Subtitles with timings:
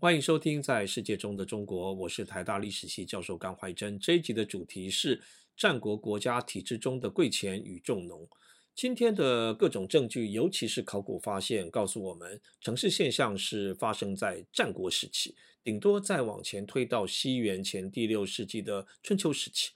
[0.00, 3.98] 欢迎收听《在世界中的中国》，我是台大历史系教授甘怀真。
[3.98, 5.20] 这一集的主题是
[5.54, 8.26] 战国国家体制中的贵贱与重农。
[8.74, 19.72] 今天的各种证据，尤其是考古发现，告诉我们城市现象是发生在战国时期，顶多再往前推到西元前第六世纪的春秋时期。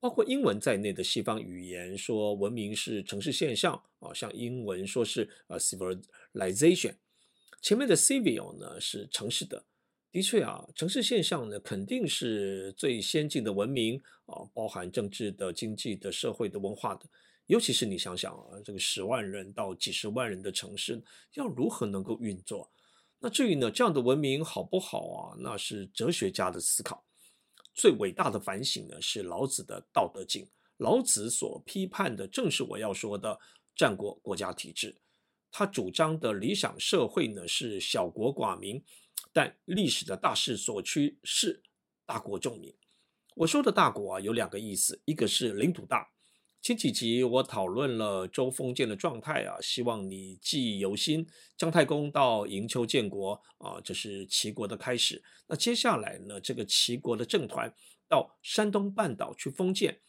[0.00, 6.94] 包括英文在内的西方语言说文明是城市现象啊，像英文说是呃 civilization。
[7.64, 9.64] 前面的 civil 呢是城市的，
[10.12, 17.06] 的确啊，城市现象呢肯定是最先进的文明啊，包含政治的、经济的、社会的、文化的。
[17.46, 22.70] 尤其是你想想啊，这个十万人到几十万人的城市要如何能够运作？
[23.18, 25.34] 那至于呢，这样的文明好不好啊？
[25.40, 27.02] 那是哲学家的思考。
[27.72, 30.44] 最伟大的反省呢，是老子的《道德经》。
[30.76, 33.40] 老子所批判的正是我要说的
[33.74, 34.94] 战国国家体制。
[35.56, 38.82] 他主张的理想社会呢，是小国寡民，
[39.32, 41.62] 但历史的大势所趋是
[42.04, 42.74] 大国重民。
[43.36, 46.10] 我说的大国啊，有两个意思，一个是领土大。
[46.60, 51.24] 前几集我讨论了周封建的状态啊，希望你记忆犹新。
[51.56, 55.22] 姜太公到营丘建国啊，这是齐国的开始。
[55.46, 57.72] 那接下来呢，这个齐国的政团
[58.08, 60.00] 到山东半岛去封建，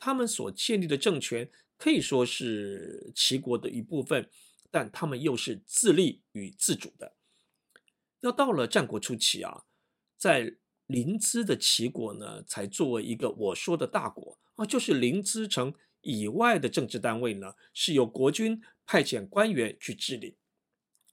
[0.00, 4.28] 他们所建立的政权可以说是齐国的一部分。
[4.70, 7.16] 但他们又是自立与自主的。
[8.20, 9.64] 要到了战国初期啊，
[10.16, 20.36] 在临淄的齐国呢，才作为一个我说的大国啊，就是临淄城以外的政治单位呢，是由国君派遣官员去治理。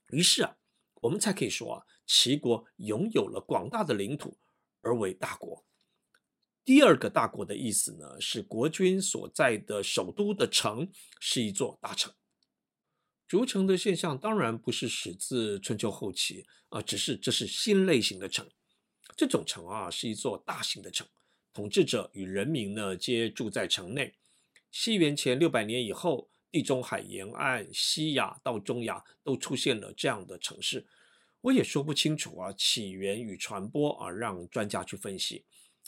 [0.08, 0.56] 于是啊，
[1.00, 4.38] 我们才可以说啊，齐国拥有了广大的领土
[4.82, 5.64] 而为大国。
[6.64, 12.12] 第二个大国的意思呢，是国君所在的首都的城是一座大城。
[13.28, 18.48] 筑城的现象当然不是始自春秋后期啊，只是这是新类型的城。
[19.14, 21.06] 这种城啊，是一座大型的城，
[21.52, 24.14] 统治者与人民呢皆住在城内。
[24.70, 30.86] 西元前六百年以后，地中海沿岸、西亚到中亚都出现了这样的城市。
[31.42, 35.44] 我也说不清楚啊，起源与传播啊，让专家去分析。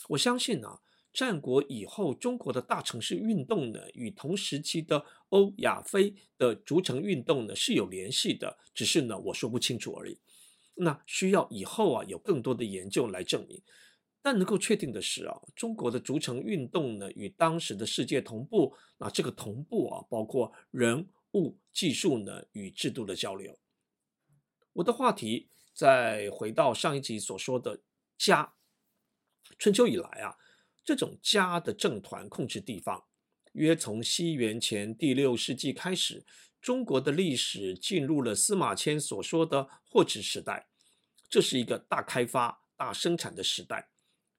[0.09, 0.79] 我相信啊。
[1.13, 10.17] 战国以后，中国的大城市运动呢，与同时期的欧亚非的逐城运动呢是有联系的，只是呢我说不清楚而已。
[10.75, 13.61] 那需要以后啊有更多的研究来证明。
[14.23, 18.73] 但能够确定的是啊，中国的逐城运动呢与当时的世界同步。
[18.97, 23.57] 那这个同步啊，包括人物、技术呢与制度的交流。
[24.73, 27.81] 我的话题再回到上一集所说的
[28.17, 28.53] 家，
[29.59, 30.37] 春秋以来啊。
[30.83, 33.05] 这种家的政团控制地方，
[33.53, 36.25] 约从西元前第六世纪开始，
[36.59, 40.69] 中国的历史进入了司马迁所说的货殖时代。
[41.29, 43.89] 这是一个大开发、大生产的时代，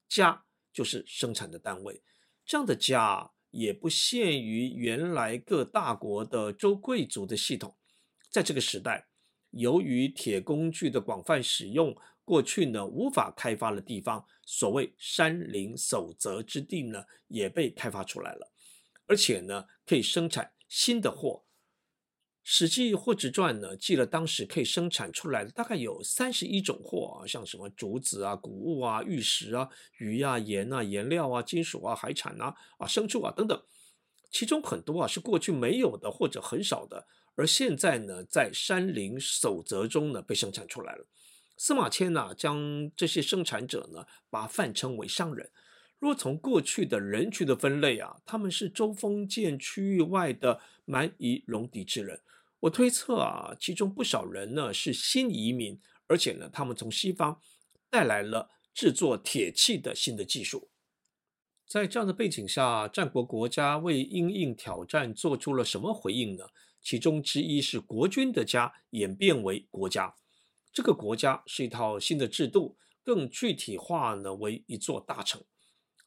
[0.08, 2.02] 家就是生产的单位。
[2.44, 7.76] 这样的家也不限于原来各大国的州贵族的系统。
[8.31, 9.08] 在这个时代，
[9.50, 18.53] 由于铁工具的广泛使用，过去呢无法开发的地方，所谓山林守则之地呢，也被开发出来了，
[19.06, 21.44] 而且呢可以生产新的货。
[22.44, 29.69] 《史记·货殖传》呢记了当时可以生产出来的大概有三十一种货啊，像什么竹子啊、谷物啊、玉石啊、
[29.99, 33.62] 鱼啊、盐啊、颜料啊、金属啊、海产啊、啊牲畜啊等等，
[34.32, 37.06] 其中很多啊是过去没有的或者很少的，
[37.37, 41.06] 而现在呢在山林守则中呢被生产出来了。
[41.65, 45.49] 司马迁呢，将这些生产者呢，把泛称为商人。
[46.00, 52.21] 若从过去的人群的分类啊，他们是周封建区域外的蛮夷戎狄之人。
[52.59, 57.41] 我推测啊，其中不少人呢是新移民，而且呢，他们从西方
[57.89, 60.69] 带来了制作铁器的新的技术。
[61.69, 66.43] 在这样的背景下，战国国家为因应挑战做出了什么回应呢？
[66.81, 70.17] 其中之一是国君的家演变为国家。
[70.72, 75.44] 这个国家是一套新的制度，更具体化呢为一座大城。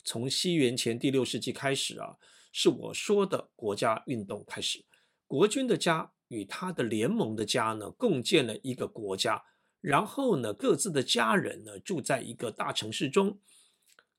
[0.03, 2.17] 从西元前第六世纪开始啊，
[2.51, 4.85] 是我说的国家运动开始。
[5.27, 9.43] 国君的家与他的联盟的家呢，共建了一个国家，
[9.81, 13.39] 然后呢，各自的家人呢住在一个大城市中，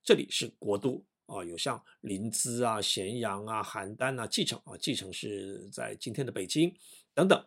[0.03, 6.73] 这里是国都啊，有像临淄啊、咸阳啊、邯郸啊、蓟城啊，蓟城是在今天的北京
[7.13, 7.45] 等等。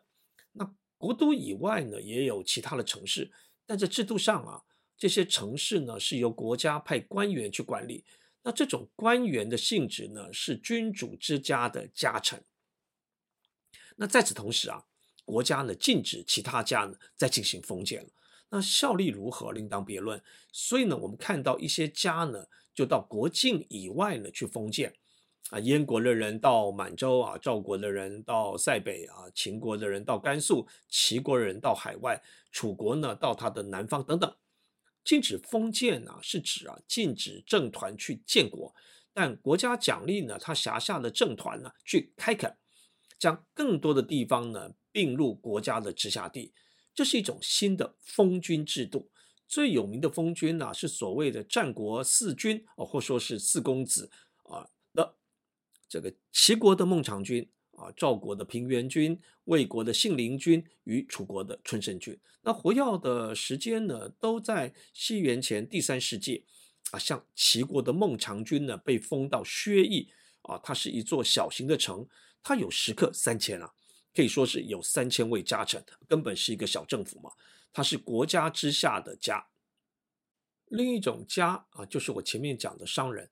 [0.52, 3.32] 那国都以外呢，也有其他的城市，
[3.64, 4.62] 但在制度上啊，
[4.98, 8.04] 这些城市呢是由国家派官员去管理。
[8.42, 12.44] 那这种官员的性质呢，是君主之家的家臣。
[13.96, 14.84] 那在此同时啊，
[15.24, 18.10] 国家呢禁止其他家呢再进行封建了。
[18.50, 20.22] 那效力如何另当别论。
[20.52, 24.99] 所以呢，我们看到一些家呢，就到国境以外呢去封建。
[25.48, 32.22] 啊，燕国的人到满洲啊，赵国的人到塞北啊，秦国的人到甘肃，齐国的人到海外，
[32.52, 34.32] 楚国呢到他的南方等等。
[35.02, 38.72] 禁止封建啊，是指啊禁止政团去建国，
[39.12, 42.56] 但国家奖励呢他辖下的政团呢去开垦，
[43.18, 46.52] 将更多的地方呢并入国家的直辖地，
[46.94, 49.10] 这是一种新的封君制度。
[49.48, 54.12] 最有名的封君呢是所谓的战国四君哦，或说是四公子。
[55.90, 66.46] 这个齐国的孟尝君啊，赵国的平原君，魏国的信陵君与楚国的春申君，那活跃的时间呢，都在西元前第三世纪
[66.92, 66.98] 啊。
[66.98, 70.08] 像齐国的孟尝君呢，被封到薛邑
[70.42, 72.06] 啊，它是一座小型的城，
[72.40, 73.72] 它有食客三千啊，
[74.14, 77.32] 可以说是有三千位家臣，根本是一个小政府嘛。
[77.72, 79.48] 它是国家之下的家。
[80.66, 83.28] 另一种家啊，就是我前面讲的商人。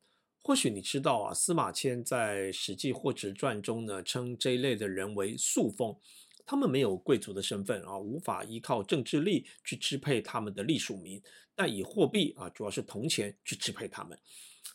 [0.49, 5.95] 或许你知道啊，司马迁在《史记·货殖传》中呢，称这一类的人为粟封，
[6.47, 11.21] 他们没有贵族的身份啊，无法依靠政治力去支配他们的隶属民，
[11.55, 14.19] 但以货币啊，主要是铜钱去支配他们。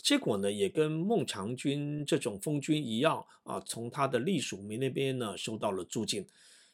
[0.04, 6.24] 结果呢，也跟孟尝君这种封君一样啊，从他的隶属民那边呢，收到了租金。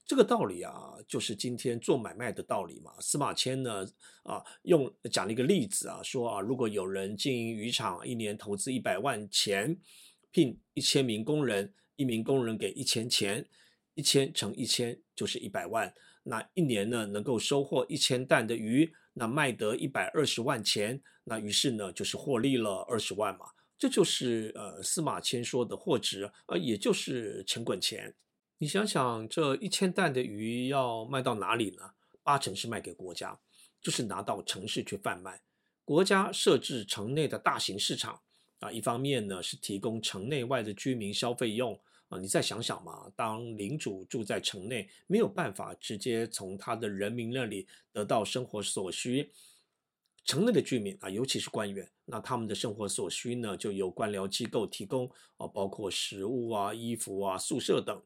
[0.10, 2.92] 这个道理啊，就是今天做买卖的道理嘛。
[3.00, 3.88] 司马迁呢，
[4.24, 9.78] 啊，用讲了一个例子啊，说啊，如果有人经营渔场，一年投资一百万钱，
[10.32, 13.48] 聘一千名工人，一名工人给一千钱，
[13.94, 23.46] 一千乘一千就是一百万，那一年呢，能够收获一千担的鱼，那卖得一百二十万钱，那于是呢，就是获利了二十万嘛。
[23.78, 28.12] 这就是呃司马迁说的货值，呃，也就是钱滚钱。
[28.62, 31.92] 你想想，这一千担的鱼要卖到哪里呢？
[32.24, 33.40] 八成是卖给国家，
[33.82, 35.40] 就是拿到城市去贩卖。
[35.86, 38.20] 国家设置城内的大型市场
[38.60, 41.80] 啊，一方面呢是提供城内外的居民消费用
[42.10, 42.20] 啊。
[42.20, 49.32] 你再想想嘛，当领主住在城内，没有办法直接从他的人民那里得到生活所需，
[50.26, 57.98] 城内的居民啊，尤其是官员，那他们的生活所需呢，就由官僚机构提供啊，包括食物啊、衣服啊、宿舍等。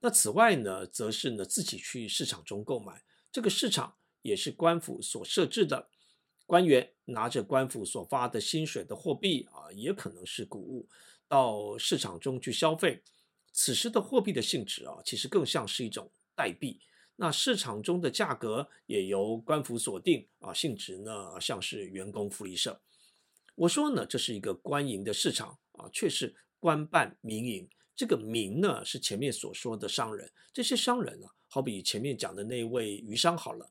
[0.00, 5.88] 那此外呢，则是呢自己去市场中购买，这个市场也是官府所设置的，
[6.46, 10.88] 官员拿着官府所发的薪水的货币啊，也可能是谷物，
[11.28, 13.02] 到市场中去消费。
[13.52, 16.80] 此时的货币的性质啊，其实更像是一种代币。
[17.16, 22.80] 那市场中的价格也由官府所定啊，性质呢像是员工福利社。
[23.54, 27.68] 我说呢，这是一个官营的市场啊，却是官办民营。
[28.00, 30.26] 这个民呢，是前面所说的商人。
[30.54, 33.68] 这些商人呢，好比前面讲的那位渔商好了，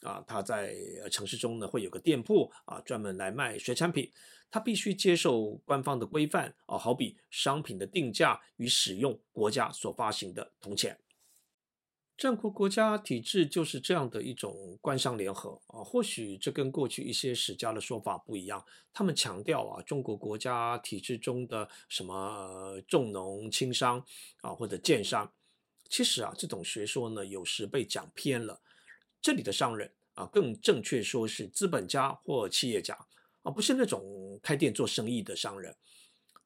[0.00, 0.74] 啊，他在
[1.12, 4.10] 城市中呢会有个店铺啊，专门来卖水产品。
[4.50, 10.98] 他必须接受官方的规范啊，好比商品的定价与使用国家所发行的铜钱。
[12.18, 18.64] 战国国家体制就是这样的一种官商联合啊，或许这跟过去一些史家的说法不一样。
[18.92, 24.04] 他们强调啊，中国国家体制中的什么、重农轻商
[24.40, 25.30] 啊，或者贱商，
[25.88, 28.60] 其实啊，这种学说呢，有时被讲偏了。
[29.22, 32.98] 这里的商人啊，更正确说是资本家或企业家
[33.42, 35.76] 啊，不是那种开店做生意的商人。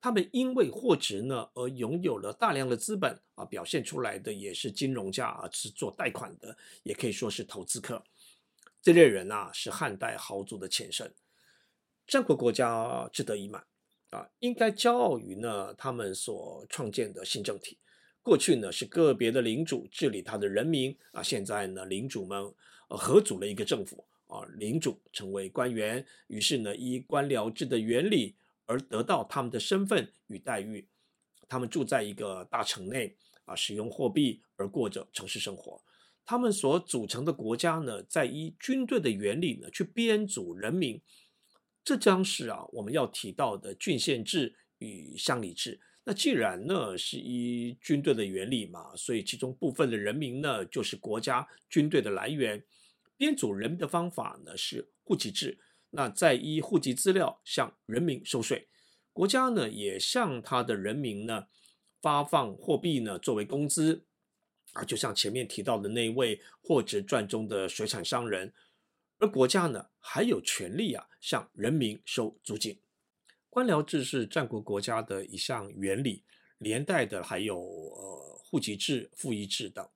[0.03, 8.03] 他们因为货值呢而拥有了大量的资本啊，表现出来的也是金融家啊，是做贷款的，也可以说是投资客。
[8.83, 11.15] 这类人啊，是汉代豪族的前身。
[12.05, 13.65] 战国国家志得意满
[14.11, 17.79] 啊，应该骄傲于呢他们所创建的新政体。
[18.23, 22.53] 过去呢是个别的领主治理他的人民啊，现在呢领主们
[22.89, 28.35] 合组了一个政府啊，领主成为官员，于是呢依官僚制的原理。
[28.73, 30.89] 而得到他们的身份与待遇，
[31.47, 33.15] 他们住在一个大城内
[33.45, 35.85] 啊，使用货币而过着城市生活。
[36.25, 40.99] 他们所组成的国家呢，在依军队的原理呢去编组人民，
[41.85, 45.79] 这将是啊我们要提到的郡县制与乡里制。
[46.05, 52.65] 那既然呢是依军队的原理嘛，所以其中部分的人民呢就是国家军队的来源。
[53.19, 55.59] 编组人民的方法呢是户籍制。
[55.95, 58.69] 那再依户籍资料向人民收税，
[59.13, 61.47] 国家呢也向他的人民呢
[62.01, 64.07] 发放货币呢作为工资，
[64.73, 68.55] 啊，就像前面提到的那位《货殖传》中的水产商人，
[69.19, 72.81] 而国家呢还有权利啊向人民收租金。
[73.51, 76.25] 官僚制是战国国家的一项原理，
[76.57, 79.87] 连带的还有呃户籍制、赋役制等。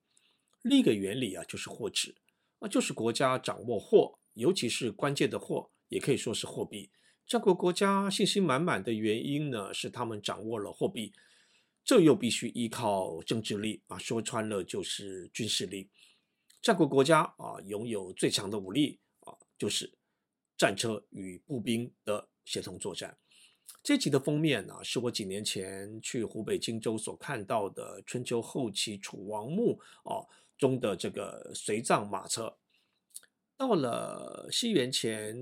[0.60, 2.14] 另一个原理啊就是货殖。
[2.58, 6.90] 啊，就是国家掌握货，尤其是关键的货，也可以说是货币。
[7.26, 11.12] 战国国家信心满满的原因呢，是他们掌握了货币，
[11.84, 15.90] 这又必须依靠政治力啊，说穿了就是军事力。
[16.62, 19.92] 战国国家啊，拥有最强的武力啊，就是
[20.56, 23.16] 战车与步兵的协同作战。
[23.82, 30.22] 这集的封面呢，是我几年前去湖北荆州所看到的春秋后期楚王墓啊
[30.56, 32.56] 中的这个随葬马车。
[33.58, 35.34] 到了西元前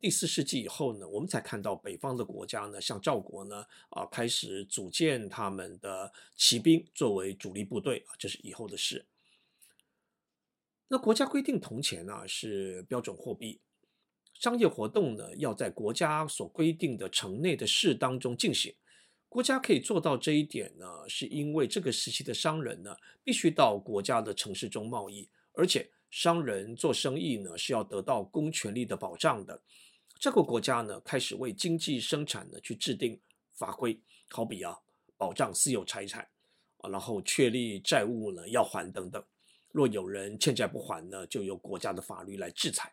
[0.00, 9.06] 第四世纪以后呢，我们才看到北方的国家呢，像赵国呢啊，开始组建他们的骑兵作为主力部队啊，这是以后的事。
[10.88, 13.60] 那国家规定铜钱呢是标准货币。
[14.34, 18.74] 商业活动呢，要在国家所规定的城内的市当中进行。
[19.28, 29.60] 国家可以做到这一点呢，是因为这个时期的商人呢，必须到国家的城市中贸易，而且商人做生意呢，是要得到公权力的保障的。
[30.20, 33.18] 这个国家呢，开始为经济生产呢去制定
[33.54, 34.78] 法规，好比啊，
[35.16, 36.28] 保障私有财产
[36.76, 39.24] 啊，然后确立债务呢要还等等。
[39.72, 42.92] 若有人欠债不还呢，就由国家的法律来制裁。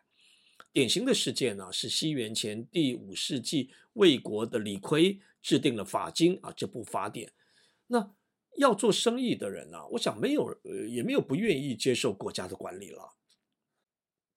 [0.72, 7.30] 典型的事件呢，是西元前第五世纪魏国的李悝制定了法经啊这部法典。
[7.86, 8.14] 那
[8.56, 13.14] 要做生意的人呢，我想没有呃也没有不愿意接受国家的管理了。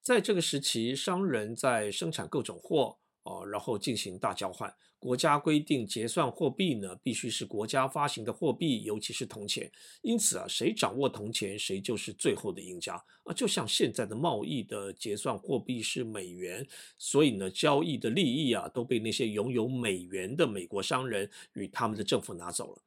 [0.02, 3.00] 在这个时期，商人在生产各种货。
[3.26, 4.76] 哦，然后进行大交换。
[5.00, 9.72] 国家规定结算货币呢，必须是国家发行的货币，尤其是铜钱。
[10.02, 13.34] 因此啊，谁掌握铜钱，谁就是最后的赢家啊。
[13.34, 16.68] 就像现在的贸易的结算货币是美元，
[16.98, 22.83] 所以呢，交易的利益啊，都被那些拥有美元的美国商人与他们的政府拿走了。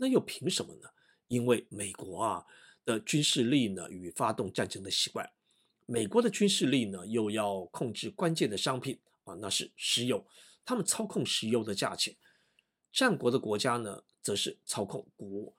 [0.00, 0.88] 那又凭什么呢？
[1.26, 2.46] 因为美国啊
[2.84, 5.28] 的军事力呢，与发动战争的习惯，
[5.86, 8.98] 美国的军事力呢，又要控制关键的商品。
[9.24, 10.26] 啊，那是石油，
[10.64, 12.16] 他们操控石油的价钱。
[12.90, 15.54] 战国的国家呢，则是操控谷物，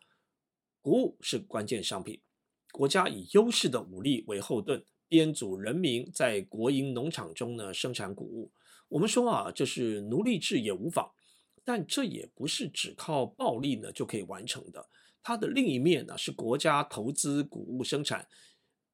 [0.81, 2.19] 谷物是关键商品。
[2.71, 8.51] 国家以优势的武力为后盾，编组人民在国营农场中呢生产谷物。
[8.87, 11.11] 我们说啊，这是奴隶制也无妨，
[11.69, 14.89] 但这也不是只靠暴力呢就可以完成的。
[15.21, 18.27] 它的另一面呢是国家投资谷物生产，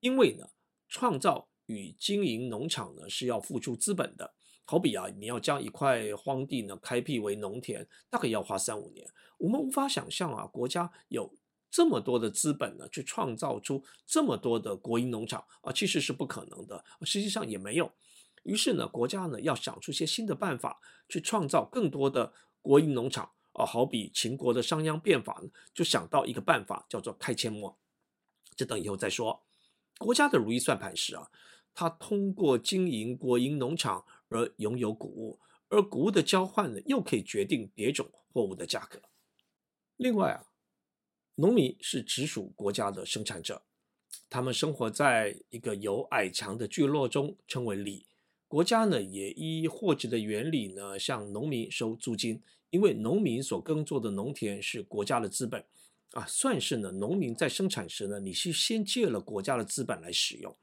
[0.01, 0.46] 因为呢
[0.89, 4.34] 创造与经营农场呢是要付出资本的。
[4.65, 9.08] 好比啊，你要将一块荒地呢开辟为农田，大概要花三五年。
[9.38, 11.34] 我们无法想象啊，国家有
[11.72, 16.84] 这么多的资本呢，去创造出这么多的国营农场啊，其实是不可能的。
[17.03, 17.89] 实际上也没有。
[18.44, 20.79] 于是呢，国家呢要想出些新的办法，
[21.10, 22.32] 去创造更多的
[22.66, 23.64] 国营农场啊。
[23.66, 27.78] 好比秦国的商鞅变法呢，就想到一个办法，叫做开阡陌。
[28.56, 29.44] 这等以后再说。
[30.00, 31.30] 国家的如意算盘是啊，
[31.74, 34.04] 他通过经营国营农场。
[34.28, 39.00] 而拥有谷物，而谷物的交换呢，又可以决定别种货物的价格。
[39.98, 40.50] 另外啊，
[41.36, 43.62] 农民是直属国家的生产者，
[44.28, 48.08] 他们生活在一个有矮墙的聚落中，称为里。
[48.56, 55.62] 国家呢，也依货值的原理呢，向农民收租金，因为农民所耕作的农田是国家的资本
[56.12, 60.56] 啊，算是呢，农民在生产时呢，你是先借了国家的资本来使用，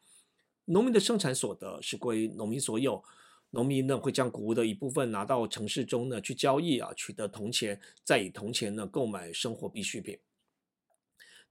[0.64, 3.04] 农民的生产所得是归农民所有。
[3.50, 10.18] 农民呢会将谷物的一部分拿到城市中呢去交易啊，取得铜钱，再以铜钱呢购买生活必需品。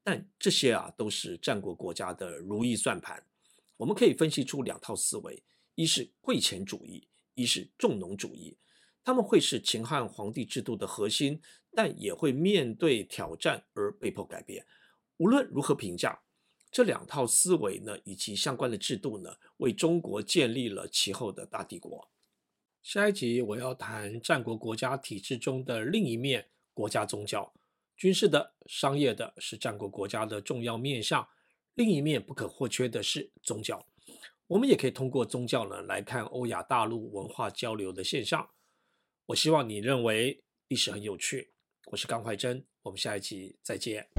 [0.01, 3.23] 但这些啊都是战国国家的如意算盘。
[3.77, 5.43] 我们可以分析出两套思维：
[5.75, 8.57] 一是贵钱主义，一是重农主义。
[9.03, 11.41] 他们会是秦汉皇帝制度的核心，
[11.73, 14.65] 但也会面对挑战而被迫改变。
[15.17, 16.21] 无论如何评价。
[16.71, 22.09] 这两套思维呢，以及相关的制度呢，为中国建立了其后的大帝国。
[22.81, 27.53] 下一集我要谈战国国家体制中的另一面——国家宗教。
[27.97, 31.27] 军事的、商业的，是战国国家的重要面向；
[31.73, 33.85] 另一面不可或缺的是宗教。
[34.51, 38.49] 我们也可以通过宗教呢，来看欧亚大陆文化交流的现象。
[39.27, 41.53] 我希望你认为历史很有趣。
[41.85, 44.09] 我是甘怀真，我们下一集再见。